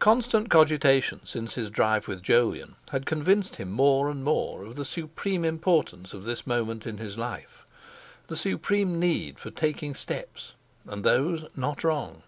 [0.00, 4.84] Constant cogitation since his drive with Jolyon had convinced him more and more of the
[4.84, 7.64] supreme importance of this moment in his life,
[8.26, 10.54] the supreme need for taking steps
[10.88, 12.24] and those not wrong.